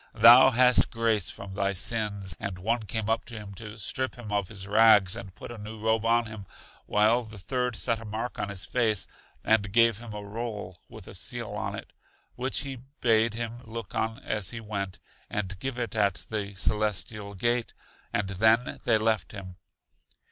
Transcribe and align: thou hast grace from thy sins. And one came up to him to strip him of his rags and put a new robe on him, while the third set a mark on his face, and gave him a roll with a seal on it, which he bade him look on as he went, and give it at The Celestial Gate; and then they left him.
thou 0.15 0.49
hast 0.49 0.89
grace 0.89 1.29
from 1.29 1.53
thy 1.53 1.71
sins. 1.71 2.35
And 2.39 2.57
one 2.57 2.87
came 2.87 3.07
up 3.07 3.23
to 3.25 3.35
him 3.35 3.53
to 3.53 3.77
strip 3.77 4.15
him 4.15 4.31
of 4.31 4.47
his 4.47 4.67
rags 4.67 5.15
and 5.15 5.35
put 5.35 5.51
a 5.51 5.59
new 5.59 5.79
robe 5.79 6.05
on 6.05 6.25
him, 6.25 6.47
while 6.87 7.23
the 7.23 7.37
third 7.37 7.75
set 7.75 7.99
a 7.99 8.05
mark 8.05 8.39
on 8.39 8.49
his 8.49 8.65
face, 8.65 9.05
and 9.43 9.71
gave 9.71 9.99
him 9.99 10.11
a 10.11 10.23
roll 10.25 10.79
with 10.89 11.05
a 11.07 11.13
seal 11.13 11.49
on 11.51 11.75
it, 11.75 11.93
which 12.35 12.61
he 12.61 12.77
bade 12.99 13.35
him 13.35 13.59
look 13.63 13.93
on 13.93 14.17
as 14.23 14.49
he 14.49 14.59
went, 14.59 14.97
and 15.29 15.59
give 15.59 15.77
it 15.77 15.95
at 15.95 16.25
The 16.31 16.55
Celestial 16.55 17.35
Gate; 17.35 17.75
and 18.11 18.27
then 18.29 18.79
they 18.83 18.97
left 18.97 19.33
him. 19.33 19.57